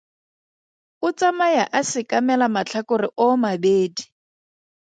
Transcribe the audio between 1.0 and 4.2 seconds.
O tsamaya a sekamela matlhakore oomabedi.